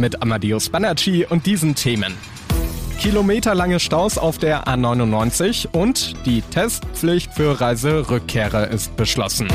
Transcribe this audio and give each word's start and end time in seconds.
Mit 0.00 0.22
Amadeus 0.22 0.70
Banacci 0.70 1.26
und 1.28 1.44
diesen 1.44 1.74
Themen. 1.74 2.14
Kilometerlange 2.98 3.80
Staus 3.80 4.16
auf 4.16 4.38
der 4.38 4.64
A99 4.64 5.68
und 5.72 6.14
die 6.24 6.40
Testpflicht 6.40 7.34
für 7.34 7.60
Reiserückkehrer 7.60 8.68
ist 8.68 8.96
beschlossen. 8.96 9.48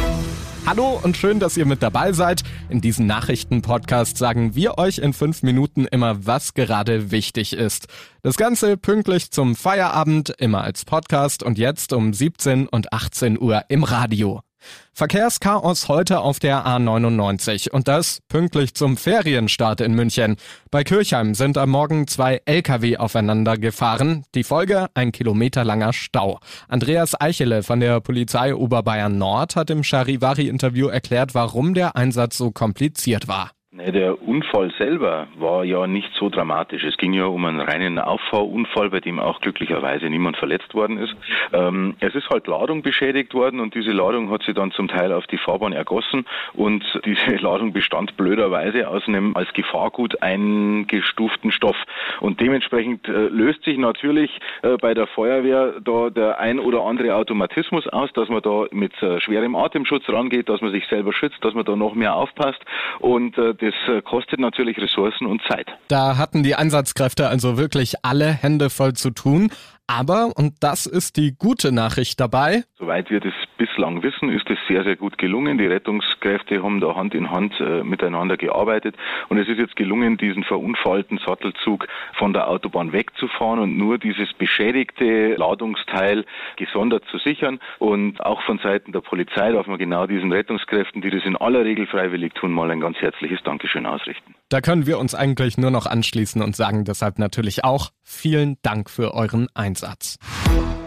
Hallo 0.68 1.00
und 1.02 1.18
schön, 1.18 1.40
dass 1.40 1.58
ihr 1.58 1.66
mit 1.66 1.82
dabei 1.82 2.12
seid. 2.12 2.44
In 2.70 2.80
diesem 2.80 3.08
Nachrichtenpodcast 3.08 4.20
sagen 4.20 4.54
wir 4.54 4.78
euch 4.78 5.00
in 5.00 5.14
fünf 5.14 5.42
Minuten 5.42 5.86
immer, 5.86 6.28
was 6.28 6.54
gerade 6.54 7.10
wichtig 7.10 7.54
ist. 7.54 7.88
Das 8.22 8.38
Ganze 8.38 8.78
pünktlich 8.78 9.32
zum 9.32 9.56
Feierabend, 9.56 10.30
immer 10.38 10.62
als 10.62 10.86
Podcast 10.86 11.42
und 11.42 11.58
jetzt 11.58 11.92
um 11.92 12.14
17 12.14 12.68
und 12.68 12.94
18 12.94 13.42
Uhr 13.42 13.64
im 13.70 13.84
Radio. 13.84 14.45
Verkehrschaos 14.94 15.88
heute 15.88 16.20
auf 16.20 16.40
der 16.40 16.66
A99 16.66 17.70
und 17.70 17.88
das 17.88 18.20
pünktlich 18.30 18.74
zum 18.76 18.98
Ferienstart 18.98 19.82
in 19.82 19.94
München. 19.94 20.38
Bei 20.72 20.84
Kirchheim 20.84 21.36
sind 21.36 21.58
am 21.58 21.72
Morgen 21.72 22.08
zwei 22.08 22.42
Lkw 22.46 22.98
aufeinander 22.98 23.58
gefahren. 23.58 24.24
Die 24.36 24.44
Folge 24.44 24.88
ein 24.94 25.12
kilometerlanger 25.12 25.94
Stau. 25.94 26.40
Andreas 26.68 27.20
Eichele 27.20 27.64
von 27.64 27.80
der 27.80 28.00
Polizei 28.02 28.56
Oberbayern 28.56 29.18
Nord 29.18 29.56
hat 29.56 29.70
im 29.70 29.84
Charivari-Interview 29.84 30.88
erklärt, 30.88 31.34
warum 31.36 31.74
der 31.74 31.96
Einsatz 31.96 32.38
so 32.38 32.52
kompliziert 32.52 33.28
war. 33.28 33.55
Nee, 33.86 33.92
der 33.92 34.22
Unfall 34.28 34.72
selber 34.80 35.28
war 35.38 35.64
ja 35.64 35.86
nicht 35.86 36.12
so 36.16 36.30
dramatisch. 36.30 36.84
Es 36.84 36.98
ging 36.98 37.14
ja 37.14 37.26
um 37.26 37.46
einen 37.46 37.60
reinen 37.60 38.00
Auffahrunfall, 38.00 38.90
bei 38.90 39.00
dem 39.00 39.20
auch 39.20 39.42
glücklicherweise 39.42 40.10
niemand 40.10 40.38
verletzt 40.38 40.74
worden 40.74 40.98
ist. 40.98 41.16
Ähm, 41.54 41.96
es 42.00 42.16
ist 42.16 42.30
halt 42.30 42.48
Ladung 42.48 42.82
beschädigt 42.82 43.36
worden 43.36 43.60
und 43.60 43.76
diese 43.76 43.92
Ladung 43.92 44.32
hat 44.32 44.42
sich 44.42 44.56
dann 44.56 44.72
zum 44.72 44.88
Teil 44.88 45.14
auf 45.14 45.28
die 45.28 45.38
Fahrbahn 45.38 45.72
ergossen 45.72 46.26
und 46.54 46.84
diese 47.06 47.36
Ladung 47.36 47.74
bestand 47.74 48.18
blöderweise 48.18 48.88
aus 48.88 49.08
einem 49.08 49.36
als 49.36 49.54
Gefahrgut 49.54 50.20
eingestuften 50.22 51.52
Stoff. 51.52 51.78
Und 52.22 52.42
dementsprechend 52.42 53.08
äh, 53.08 53.28
löst 53.28 53.64
sich 53.66 53.78
natürlich 53.78 54.40
äh, 54.64 54.78
bei 54.78 54.96
der 54.96 55.06
Feuerwehr 55.06 55.76
da 55.84 56.10
der 56.10 56.40
ein 56.40 56.60
oder 56.60 56.82
andere 56.82 57.14
Automatismus 57.16 57.88
aus, 57.90 58.12
dass 58.14 58.30
man 58.30 58.42
da 58.42 58.66
mit 58.72 58.94
äh, 59.04 59.20
schwerem 59.22 59.56
Atemschutz 59.56 60.10
rangeht, 60.10 60.50
dass 60.50 60.62
man 60.62 60.72
sich 60.72 60.88
selber 60.88 61.14
schützt, 61.14 61.38
dass 61.46 61.54
man 61.54 61.66
da 61.66 61.76
noch 61.76 61.94
mehr 61.94 62.16
aufpasst 62.16 62.66
und 63.00 63.38
äh, 63.38 63.54
das 63.54 63.75
äh, 63.75 63.75
kostet 64.04 64.40
natürlich 64.40 64.78
Ressourcen 64.78 65.28
und 65.28 65.42
Zeit. 65.50 65.68
Da 65.88 66.18
hatten 66.18 66.44
die 66.44 66.56
Einsatzkräfte 66.56 67.28
also 67.28 67.58
wirklich 67.58 67.96
alle 68.04 68.32
Hände 68.32 68.70
voll 68.70 68.94
zu 68.94 69.12
tun. 69.12 69.52
Aber, 69.88 70.32
und 70.36 70.56
das 70.62 70.86
ist 70.86 71.18
die 71.18 71.36
gute 71.38 71.72
Nachricht 71.72 72.20
dabei, 72.20 72.64
Soweit 72.86 73.10
wir 73.10 73.20
das 73.20 73.34
bislang 73.58 74.04
wissen, 74.04 74.30
ist 74.30 74.48
es 74.48 74.60
sehr, 74.68 74.84
sehr 74.84 74.96
gut 74.96 75.18
gelungen. 75.18 75.58
Die 75.58 75.66
Rettungskräfte 75.66 76.62
haben 76.62 76.82
da 76.82 76.94
Hand 76.96 77.16
in 77.16 77.32
Hand 77.32 77.60
äh, 77.60 77.84
miteinander 77.84 78.38
gearbeitet 78.38 78.96
und 79.30 79.40
es 79.40 79.48
ist 79.48 79.58
jetzt 79.58 79.76
gelungen, 79.76 80.18
diesen 80.18 80.44
verunfallten 80.44 81.18
Sattelzug 81.18 81.88
von 82.14 82.32
der 82.32 82.48
Autobahn 82.48 82.94
wegzufahren 82.94 83.60
und 83.60 83.76
nur 83.76 83.98
dieses 83.98 84.32
beschädigte 84.34 85.34
Ladungsteil 85.36 86.26
gesondert 86.58 87.06
zu 87.10 87.18
sichern. 87.18 87.60
Und 87.80 88.24
auch 88.24 88.44
von 88.44 88.60
Seiten 88.60 88.92
der 88.92 89.02
Polizei 89.02 89.52
darf 89.52 89.66
man 89.66 89.80
genau 89.80 90.06
diesen 90.06 90.32
Rettungskräften, 90.32 91.02
die 91.02 91.10
das 91.10 91.26
in 91.26 91.38
aller 91.38 91.66
Regel 91.66 91.88
freiwillig 91.88 92.36
tun, 92.36 92.52
mal 92.52 92.70
ein 92.70 92.82
ganz 92.82 92.98
herzliches 92.98 93.42
Dankeschön 93.42 93.88
ausrichten. 93.88 94.36
Da 94.50 94.62
können 94.62 94.86
wir 94.86 95.00
uns 95.00 95.16
eigentlich 95.16 95.58
nur 95.58 95.72
noch 95.72 95.88
anschließen 95.88 96.42
und 96.42 96.56
sagen 96.56 96.86
deshalb 96.86 97.18
natürlich 97.18 97.64
auch 97.64 97.90
vielen 98.04 98.58
Dank 98.62 98.92
für 98.92 99.16
euren 99.16 99.48
Einsatz. 99.56 100.18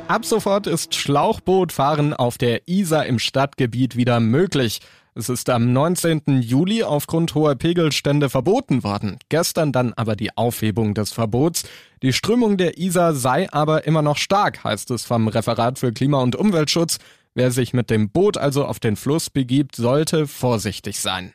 Ab 0.07 0.25
sofort 0.25 0.69
ist 0.69 0.95
Schlauchbootfahren 0.95 2.15
auf 2.15 2.39
der 2.39 2.69
Isar 2.69 3.07
im 3.07 3.19
Stadtgebiet 3.19 3.97
wieder 3.97 4.21
möglich. 4.21 4.81
Es 5.17 5.29
ist 5.29 5.51
am 5.51 5.73
19. 5.73 6.41
Juli 6.41 6.85
aufgrund 6.85 7.35
hoher 7.35 7.57
Pegelstände 7.57 8.31
verboten 8.31 8.85
worden. 8.85 9.19
Gestern 9.29 9.73
dann 9.73 9.93
aber 9.95 10.15
die 10.15 10.37
Aufhebung 10.37 10.95
des 10.95 11.13
Verbots. 11.13 11.65
Die 12.03 12.13
Strömung 12.13 12.59
der 12.59 12.79
Isar 12.79 13.13
sei 13.15 13.53
aber 13.53 13.89
immer 13.89 14.03
noch 14.03 14.19
stark, 14.19 14.63
heißt 14.63 14.93
es 14.93 15.05
vom 15.05 15.27
Referat 15.27 15.81
für 15.81 15.93
Klima- 15.93 16.23
und 16.23 16.37
Umweltschutz. 16.37 16.99
Wer 17.39 17.53
sich 17.53 17.73
mit 17.73 17.89
dem 17.89 18.11
Boot 18.11 18.37
also 18.37 18.65
auf 18.65 18.81
den 18.81 18.97
Fluss 18.97 19.31
begibt, 19.31 19.77
sollte 19.77 20.27
vorsichtig 20.27 20.99
sein. 20.99 21.35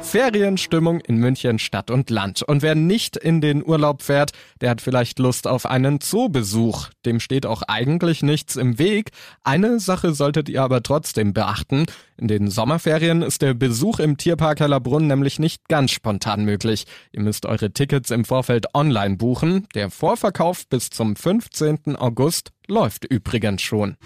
Ferienstimmung 0.00 1.00
in 1.00 1.16
München 1.16 1.58
Stadt 1.58 1.90
und 1.90 2.08
Land. 2.08 2.44
Und 2.44 2.62
wer 2.62 2.76
nicht 2.76 3.16
in 3.16 3.40
den 3.40 3.66
Urlaub 3.66 4.02
fährt, 4.02 4.30
der 4.60 4.70
hat 4.70 4.80
vielleicht 4.80 5.18
Lust 5.18 5.48
auf 5.48 5.66
einen 5.66 6.00
Zoobesuch. 6.00 6.90
Dem 7.04 7.18
steht 7.18 7.46
auch 7.46 7.62
eigentlich 7.62 8.22
nichts 8.22 8.54
im 8.54 8.78
Weg. 8.78 9.10
Eine 9.42 9.80
Sache 9.80 10.14
solltet 10.14 10.48
ihr 10.48 10.62
aber 10.62 10.84
trotzdem 10.84 11.34
beachten. 11.34 11.86
In 12.16 12.28
den 12.28 12.48
Sommerferien 12.48 13.22
ist 13.22 13.42
der 13.42 13.54
Besuch 13.54 13.98
im 13.98 14.16
Tierpark 14.16 14.60
Hellerbrunn 14.60 15.08
nämlich 15.08 15.40
nicht 15.40 15.68
ganz 15.68 15.90
spontan 15.90 16.44
möglich. 16.44 16.84
Ihr 17.10 17.22
müsst 17.22 17.44
eure 17.44 17.72
Tickets 17.72 18.12
im 18.12 18.24
Vorfeld 18.24 18.72
online 18.72 19.16
buchen. 19.16 19.66
Der 19.74 19.90
Vorverkauf 19.90 20.68
bis 20.68 20.90
zum 20.90 21.16
15. 21.16 21.96
August 21.96 22.52
läuft 22.68 23.04
übrigens 23.04 23.62
schon. 23.62 23.96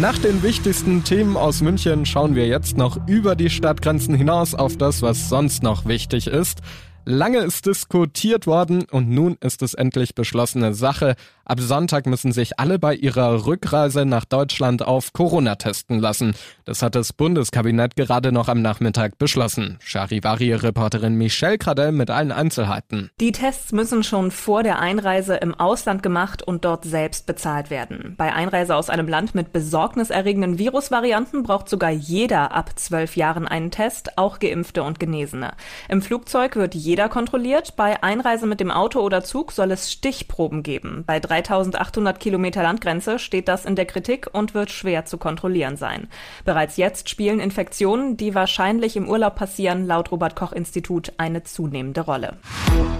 Nach 0.00 0.16
den 0.16 0.42
wichtigsten 0.42 1.04
Themen 1.04 1.36
aus 1.36 1.60
München 1.60 2.06
schauen 2.06 2.34
wir 2.34 2.46
jetzt 2.46 2.76
noch 2.76 3.06
über 3.06 3.36
die 3.36 3.50
Stadtgrenzen 3.50 4.14
hinaus 4.14 4.54
auf 4.54 4.78
das, 4.78 5.02
was 5.02 5.28
sonst 5.28 5.62
noch 5.62 5.84
wichtig 5.84 6.26
ist. 6.26 6.62
Lange 7.06 7.38
ist 7.38 7.66
diskutiert 7.66 8.46
worden 8.46 8.84
und 8.90 9.08
nun 9.08 9.36
ist 9.40 9.62
es 9.62 9.74
endlich 9.74 10.14
beschlossene 10.14 10.74
Sache. 10.74 11.16
Ab 11.50 11.58
Sonntag 11.58 12.06
müssen 12.06 12.30
sich 12.30 12.60
alle 12.60 12.78
bei 12.78 12.94
ihrer 12.94 13.46
Rückreise 13.46 14.04
nach 14.04 14.24
Deutschland 14.24 14.86
auf 14.86 15.12
Corona 15.12 15.56
testen 15.56 15.98
lassen. 15.98 16.34
Das 16.64 16.80
hat 16.80 16.94
das 16.94 17.12
Bundeskabinett 17.12 17.96
gerade 17.96 18.30
noch 18.30 18.46
am 18.48 18.62
Nachmittag 18.62 19.18
beschlossen. 19.18 19.78
Charivari-Reporterin 19.80 21.16
Michelle 21.16 21.58
Cradell 21.58 21.90
mit 21.90 22.10
allen 22.10 22.30
Einzelheiten. 22.30 23.10
Die 23.20 23.32
Tests 23.32 23.72
müssen 23.72 24.04
schon 24.04 24.30
vor 24.30 24.62
der 24.62 24.78
Einreise 24.78 25.34
im 25.34 25.54
Ausland 25.54 26.04
gemacht 26.04 26.42
und 26.42 26.64
dort 26.64 26.84
selbst 26.84 27.26
bezahlt 27.26 27.70
werden. 27.70 28.14
Bei 28.16 28.32
Einreise 28.32 28.76
aus 28.76 28.90
einem 28.90 29.08
Land 29.08 29.34
mit 29.34 29.52
besorgniserregenden 29.52 30.58
Virusvarianten 30.58 31.42
braucht 31.42 31.68
sogar 31.68 31.90
jeder 31.90 32.52
ab 32.52 32.78
zwölf 32.78 33.16
Jahren 33.16 33.48
einen 33.48 33.72
Test, 33.72 34.18
auch 34.18 34.38
Geimpfte 34.38 34.84
und 34.84 35.00
Genesene. 35.00 35.54
Im 35.88 36.00
Flugzeug 36.00 36.54
wird 36.54 36.76
kontrolliert. 36.96 37.76
Bei 37.76 38.02
Einreise 38.02 38.46
mit 38.46 38.60
dem 38.60 38.70
Auto 38.70 39.00
oder 39.00 39.22
Zug 39.22 39.52
soll 39.52 39.70
es 39.70 39.92
Stichproben 39.92 40.62
geben. 40.62 41.04
Bei 41.06 41.20
3800 41.20 42.18
Kilometer 42.18 42.62
Landgrenze 42.62 43.18
steht 43.18 43.48
das 43.48 43.64
in 43.64 43.76
der 43.76 43.86
Kritik 43.86 44.28
und 44.32 44.54
wird 44.54 44.70
schwer 44.70 45.04
zu 45.04 45.18
kontrollieren 45.18 45.76
sein. 45.76 46.08
Bereits 46.44 46.76
jetzt 46.76 47.08
spielen 47.08 47.40
Infektionen, 47.40 48.16
die 48.16 48.34
wahrscheinlich 48.34 48.96
im 48.96 49.08
Urlaub 49.08 49.36
passieren, 49.36 49.86
laut 49.86 50.10
Robert 50.10 50.36
Koch 50.36 50.52
Institut 50.52 51.12
eine 51.16 51.42
zunehmende 51.42 52.02
Rolle. 52.02 52.36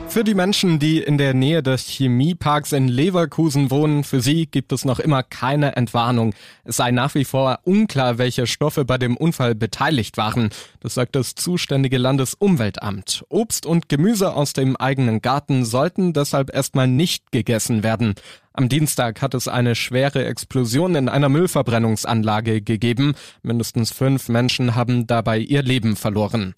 Für 0.08 0.24
die 0.24 0.34
Menschen, 0.34 0.80
die 0.80 1.00
in 1.00 1.18
der 1.18 1.34
Nähe 1.34 1.62
des 1.62 1.86
Chemieparks 1.86 2.72
in 2.72 2.88
Leverkusen 2.88 3.70
wohnen, 3.70 4.02
für 4.02 4.20
sie 4.20 4.46
gibt 4.46 4.72
es 4.72 4.84
noch 4.84 4.98
immer 4.98 5.22
keine 5.22 5.76
Entwarnung. 5.76 6.34
Es 6.64 6.78
sei 6.78 6.90
nach 6.90 7.14
wie 7.14 7.24
vor 7.24 7.60
unklar, 7.62 8.18
welche 8.18 8.48
Stoffe 8.48 8.84
bei 8.84 8.98
dem 8.98 9.16
Unfall 9.16 9.54
beteiligt 9.54 10.16
waren. 10.16 10.50
Das 10.80 10.94
sagt 10.94 11.14
das 11.14 11.36
zuständige 11.36 11.96
Landesumweltamt. 11.96 13.24
Obst 13.28 13.66
und 13.66 13.79
Gemüse 13.88 14.34
aus 14.34 14.52
dem 14.52 14.76
eigenen 14.76 15.22
Garten 15.22 15.64
sollten 15.64 16.12
deshalb 16.12 16.54
erstmal 16.54 16.88
nicht 16.88 17.32
gegessen 17.32 17.82
werden. 17.82 18.14
Am 18.52 18.68
Dienstag 18.68 19.22
hat 19.22 19.34
es 19.34 19.48
eine 19.48 19.74
schwere 19.74 20.24
Explosion 20.24 20.94
in 20.94 21.08
einer 21.08 21.28
Müllverbrennungsanlage 21.28 22.62
gegeben. 22.62 23.14
Mindestens 23.42 23.92
fünf 23.92 24.28
Menschen 24.28 24.74
haben 24.74 25.06
dabei 25.06 25.38
ihr 25.38 25.62
Leben 25.62 25.96
verloren. 25.96 26.54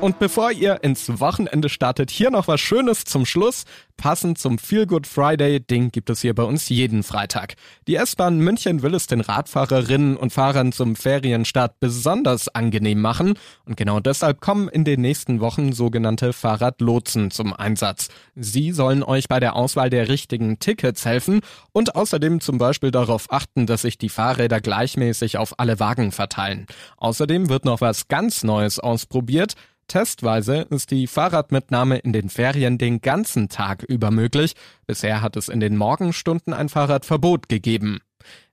Und 0.00 0.18
bevor 0.18 0.50
ihr 0.50 0.82
ins 0.82 1.20
Wochenende 1.20 1.68
startet, 1.68 2.10
hier 2.10 2.30
noch 2.30 2.48
was 2.48 2.58
Schönes 2.58 3.04
zum 3.04 3.26
Schluss. 3.26 3.64
Passend 3.98 4.38
zum 4.38 4.56
Feel 4.56 4.86
Good 4.86 5.06
Friday, 5.06 5.60
Ding 5.60 5.90
gibt 5.90 6.08
es 6.08 6.22
hier 6.22 6.34
bei 6.34 6.42
uns 6.42 6.70
jeden 6.70 7.02
Freitag. 7.02 7.52
Die 7.86 7.96
S-Bahn 7.96 8.38
München 8.38 8.80
will 8.80 8.94
es 8.94 9.06
den 9.08 9.20
Radfahrerinnen 9.20 10.16
und 10.16 10.32
Fahrern 10.32 10.72
zum 10.72 10.96
Ferienstart 10.96 11.80
besonders 11.80 12.48
angenehm 12.48 13.02
machen. 13.02 13.34
Und 13.66 13.76
genau 13.76 14.00
deshalb 14.00 14.40
kommen 14.40 14.70
in 14.70 14.84
den 14.84 15.02
nächsten 15.02 15.40
Wochen 15.40 15.74
sogenannte 15.74 16.32
Fahrradlotsen 16.32 17.30
zum 17.30 17.52
Einsatz. 17.52 18.08
Sie 18.34 18.72
sollen 18.72 19.02
euch 19.02 19.28
bei 19.28 19.38
der 19.38 19.54
Auswahl 19.54 19.90
der 19.90 20.08
richtigen 20.08 20.58
Tickets 20.60 21.04
helfen 21.04 21.40
und 21.72 21.94
außerdem 21.94 22.40
zum 22.40 22.56
Beispiel 22.56 22.90
darauf 22.90 23.30
achten, 23.30 23.66
dass 23.66 23.82
sich 23.82 23.98
die 23.98 24.08
Fahrräder 24.08 24.62
gleichmäßig 24.62 25.36
auf 25.36 25.60
alle 25.60 25.78
Wagen 25.78 26.10
verteilen. 26.10 26.66
Außerdem 26.96 27.50
wird 27.50 27.66
noch 27.66 27.82
was 27.82 28.08
ganz 28.08 28.44
Neues 28.44 28.78
ausprobiert. 28.78 29.56
Testweise 29.90 30.68
ist 30.70 30.92
die 30.92 31.08
Fahrradmitnahme 31.08 31.98
in 31.98 32.12
den 32.12 32.28
Ferien 32.28 32.78
den 32.78 33.00
ganzen 33.00 33.48
Tag 33.48 33.82
über 33.82 34.12
möglich. 34.12 34.54
Bisher 34.86 35.20
hat 35.20 35.36
es 35.36 35.48
in 35.48 35.58
den 35.58 35.76
Morgenstunden 35.76 36.54
ein 36.54 36.68
Fahrradverbot 36.68 37.48
gegeben. 37.48 37.98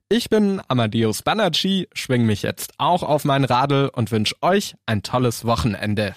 Ich 0.08 0.30
bin 0.30 0.60
Amadeus 0.66 1.22
Banacci, 1.22 1.86
schwing 1.92 2.26
mich 2.26 2.42
jetzt 2.42 2.72
auch 2.78 3.04
auf 3.04 3.24
mein 3.24 3.44
Radl 3.44 3.88
und 3.94 4.10
wünsche 4.10 4.34
euch 4.42 4.74
ein 4.86 5.04
tolles 5.04 5.44
Wochenende. 5.44 6.16